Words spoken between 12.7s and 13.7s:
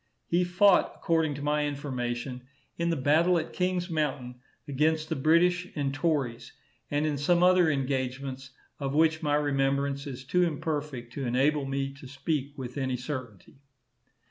any certainty.